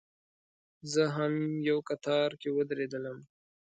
[0.91, 1.33] زه هم
[1.69, 3.17] یو کتار کې ودرېدلم.